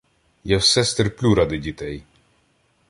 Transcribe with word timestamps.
Я 0.43 0.57
все 0.57 0.83
стерплю 0.83 1.35
ради 1.35 1.57
дітей! 1.57 2.03